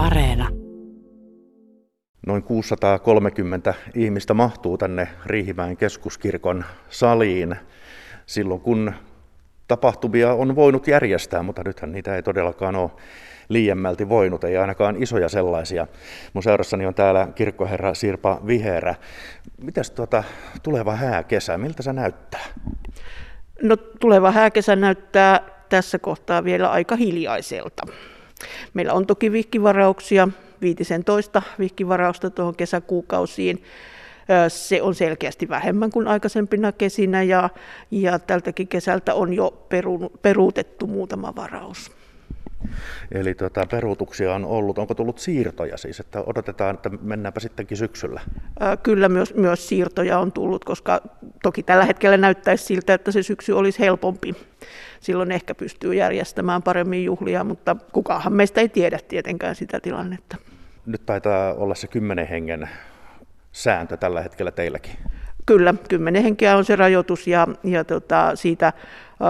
[0.00, 0.48] Areena.
[2.26, 7.56] Noin 630 ihmistä mahtuu tänne Riihimäen keskuskirkon saliin
[8.26, 8.92] silloin, kun
[9.68, 12.90] tapahtumia on voinut järjestää, mutta nythän niitä ei todellakaan ole
[13.48, 15.86] liiemmälti voinut, ei ainakaan isoja sellaisia.
[16.32, 18.94] Mun seurassani on täällä kirkkoherra Sirpa Viherä.
[19.64, 20.24] Mitäs tuota
[20.62, 22.44] tuleva hääkesä, miltä se näyttää?
[23.62, 27.82] No tuleva hääkesä näyttää tässä kohtaa vielä aika hiljaiselta.
[28.74, 30.28] Meillä on toki vihkivarauksia,
[30.60, 33.62] viitisen toista vihkivarausta tuohon kesäkuukausiin.
[34.48, 37.50] Se on selkeästi vähemmän kuin aikaisempina kesinä ja,
[37.90, 41.92] ja tältäkin kesältä on jo peru, peruutettu muutama varaus.
[43.12, 44.78] Eli tuota, peruutuksia on ollut.
[44.78, 48.20] Onko tullut siirtoja siis, että odotetaan, että mennäänpä sittenkin syksyllä?
[48.82, 51.00] Kyllä myös, myös siirtoja on tullut, koska
[51.42, 54.34] toki tällä hetkellä näyttäisi siltä, että se syksy olisi helpompi.
[55.00, 60.36] Silloin ehkä pystyy järjestämään paremmin juhlia, mutta kukaanhan meistä ei tiedä tietenkään sitä tilannetta.
[60.86, 62.68] Nyt taitaa olla se kymmenen hengen
[63.52, 64.96] sääntö tällä hetkellä teilläkin.
[65.46, 68.72] Kyllä, kymmenen henkeä on se rajoitus ja, ja tota, siitä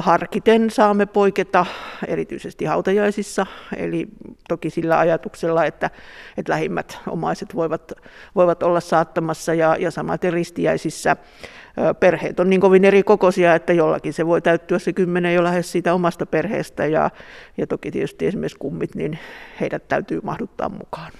[0.00, 1.66] harkiten saamme poiketa
[2.08, 4.08] erityisesti hautajaisissa, eli
[4.48, 5.90] toki sillä ajatuksella, että,
[6.36, 7.92] että lähimmät omaiset voivat,
[8.34, 11.16] voivat olla saattamassa ja, ja samaten ristiäisissä.
[12.00, 15.72] Perheet on niin kovin eri kokoisia, että jollakin se voi täyttyä se kymmenen jo lähes
[15.72, 16.86] siitä omasta perheestä.
[16.86, 17.10] Ja,
[17.56, 19.18] ja toki tietysti esimerkiksi kummit, niin
[19.60, 21.12] heidät täytyy mahduttaa mukaan.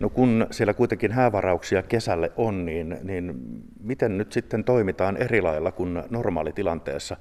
[0.00, 3.34] No kun siellä kuitenkin häävarauksia kesälle on, niin, niin
[3.80, 7.16] miten nyt sitten toimitaan eri lailla kuin normaalitilanteessa?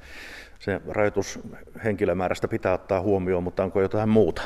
[0.59, 1.40] Se rajoitus
[1.84, 4.42] henkilömäärästä pitää ottaa huomioon, mutta onko jotain muuta?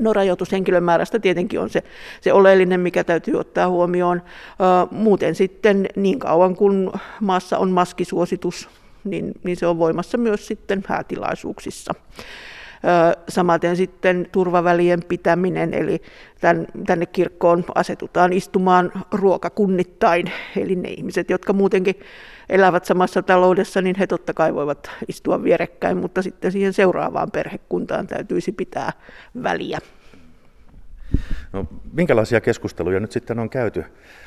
[0.00, 1.82] No rajoitus henkilömäärästä tietenkin on se,
[2.20, 4.22] se oleellinen, mikä täytyy ottaa huomioon.
[4.90, 8.68] Muuten sitten niin kauan kun maassa on maskisuositus,
[9.04, 11.94] niin, niin se on voimassa myös sitten häätilaisuuksissa.
[13.28, 16.02] Samaten sitten turvavälien pitäminen, eli
[16.40, 22.00] tän, tänne kirkkoon asetutaan istumaan ruokakunnittain, eli ne ihmiset, jotka muutenkin
[22.48, 28.06] elävät samassa taloudessa, niin he totta kai voivat istua vierekkäin, mutta sitten siihen seuraavaan perhekuntaan
[28.06, 28.92] täytyisi pitää
[29.42, 29.78] väliä.
[31.52, 33.84] No, minkälaisia keskusteluja nyt sitten on käyty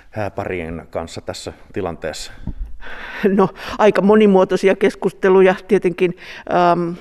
[0.09, 2.31] hääparien kanssa tässä tilanteessa?
[3.27, 6.17] No, aika monimuotoisia keskusteluja tietenkin.
[6.53, 6.93] Ähm,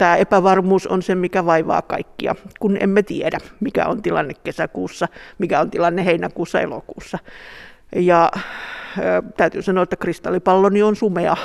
[0.00, 5.60] tämä epävarmuus on se, mikä vaivaa kaikkia, kun emme tiedä, mikä on tilanne kesäkuussa, mikä
[5.60, 7.18] on tilanne heinäkuussa, elokuussa.
[7.96, 8.30] Ja
[9.36, 11.36] täytyy sanoa, että kristallipalloni on sumea.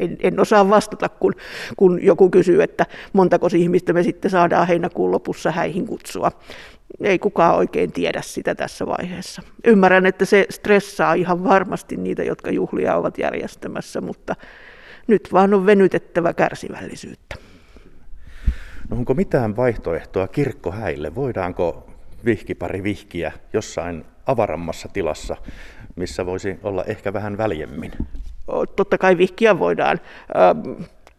[0.00, 1.34] En, en osaa vastata, kun,
[1.76, 6.32] kun joku kysyy, että montako ihmistä me sitten saadaan heinäkuun lopussa häihin kutsua.
[7.00, 9.42] Ei kukaan oikein tiedä sitä tässä vaiheessa.
[9.64, 14.36] Ymmärrän, että se stressaa ihan varmasti niitä, jotka juhlia ovat järjestämässä, mutta
[15.06, 17.47] nyt vaan on venytettävä kärsivällisyyttä.
[18.90, 21.14] No onko mitään vaihtoehtoa kirkkohäille?
[21.14, 21.86] Voidaanko
[22.24, 25.36] vihkipari vihkiä jossain avarammassa tilassa,
[25.96, 27.92] missä voisi olla ehkä vähän väljemmin?
[28.76, 30.00] Totta kai vihkiä voidaan.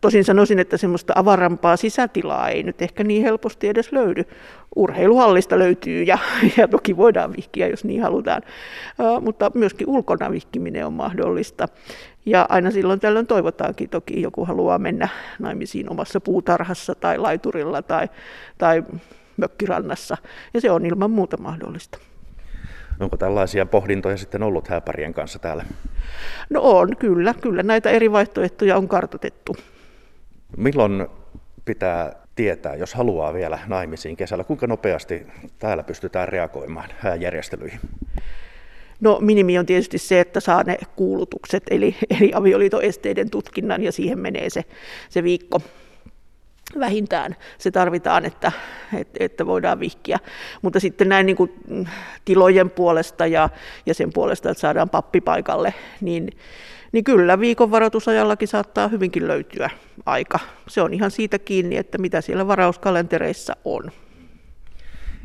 [0.02, 4.24] Tosin sanoisin, että semmoista avarampaa sisätilaa ei nyt ehkä niin helposti edes löydy.
[4.76, 6.18] Urheiluhallista löytyy ja,
[6.58, 8.42] ja toki voidaan vihkiä, jos niin halutaan,
[9.00, 11.68] uh, mutta myöskin ulkona vihkiminen on mahdollista.
[12.26, 15.08] Ja aina silloin tällöin toivotaankin toki, joku haluaa mennä
[15.40, 18.10] naimisiin omassa puutarhassa tai laiturilla tai,
[18.58, 18.84] tai
[19.38, 20.18] mökkirannassa,
[20.54, 22.00] ja se on ilman muuta mahdollista.
[23.00, 25.66] Onko tällaisia pohdintoja sitten ollut hääparien kanssa täällä?
[26.50, 27.34] No on, kyllä.
[27.42, 29.56] Kyllä näitä eri vaihtoehtoja on kartoitettu.
[30.58, 31.08] Milloin
[31.66, 35.28] pitää tietää, jos haluaa vielä naimisiin kesällä, kuinka nopeasti
[35.60, 37.80] täällä pystytään reagoimaan hääjärjestelyihin?
[39.02, 44.20] No minimi on tietysti se, että saa ne kuulutukset, eli, eli avioliitoesteiden tutkinnan, ja siihen
[44.20, 44.66] menee se,
[45.10, 45.62] se viikko
[46.80, 48.52] vähintään se tarvitaan, että,
[48.98, 50.20] että, että voidaan vihkiä.
[50.62, 51.52] Mutta sitten näin niin kuin
[52.26, 53.50] tilojen puolesta ja,
[53.86, 56.30] ja sen puolesta, että saadaan pappi paikalle, niin,
[56.92, 59.70] niin kyllä viikon varoitusajallakin saattaa hyvinkin löytyä
[60.06, 60.40] aika.
[60.68, 63.92] Se on ihan siitä kiinni, että mitä siellä varauskalentereissa on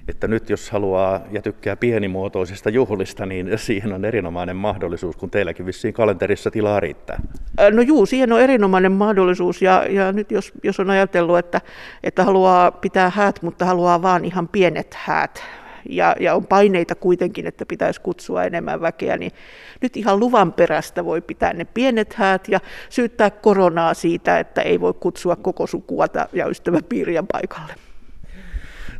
[0.08, 5.66] että nyt jos haluaa ja tykkää pienimuotoisista juhlista, niin siihen on erinomainen mahdollisuus, kun teilläkin
[5.66, 7.22] vissiin kalenterissa tilaa riittää.
[7.72, 11.60] No juu, siihen on erinomainen mahdollisuus ja, ja nyt jos, jos on ajatellut, että,
[12.02, 15.42] että haluaa pitää häät, mutta haluaa vaan ihan pienet häät,
[15.88, 19.32] ja, ja on paineita kuitenkin, että pitäisi kutsua enemmän väkeä, niin
[19.80, 24.80] nyt ihan luvan perästä voi pitää ne pienet häät ja syyttää koronaa siitä, että ei
[24.80, 27.74] voi kutsua koko sukua ja ystäväpiiriä paikalle.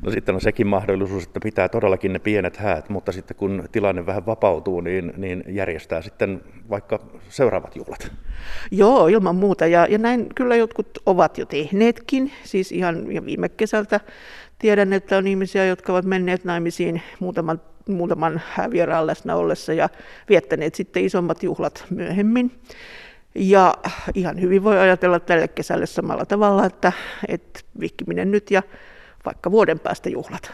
[0.03, 4.07] No sitten on sekin mahdollisuus, että pitää todellakin ne pienet häät, mutta sitten kun tilanne
[4.07, 6.41] vähän vapautuu, niin, niin järjestää sitten
[6.71, 6.99] vaikka
[7.29, 8.13] seuraavat juhlat.
[8.70, 9.67] Joo, ilman muuta.
[9.67, 12.32] Ja, ja näin kyllä jotkut ovat jo tehneetkin.
[12.44, 14.00] Siis ihan ja viime kesältä
[14.58, 19.88] tiedän, että on ihmisiä, jotka ovat menneet naimisiin muutaman, muutaman vieraan läsnä ollessa ja
[20.29, 22.52] viettäneet sitten isommat juhlat myöhemmin.
[23.35, 23.75] Ja
[24.14, 26.93] ihan hyvin voi ajatella tälle kesälle samalla tavalla, että,
[27.29, 28.62] että vihkiminen nyt ja
[29.25, 30.52] vaikka vuoden päästä juhlat.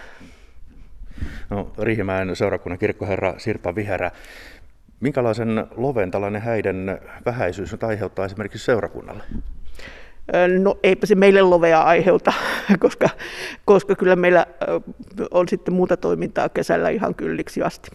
[1.51, 4.11] No, Riihimäen seurakunnan kirkkoherra Sirpa Viherä,
[5.01, 9.23] minkälaisen loven tällainen häiden vähäisyys nyt aiheuttaa esimerkiksi seurakunnalle?
[10.59, 12.33] No eipä se meille lovea aiheuta,
[12.79, 13.09] koska,
[13.65, 14.47] koska kyllä meillä
[15.31, 17.91] on sitten muuta toimintaa kesällä ihan kylliksi asti.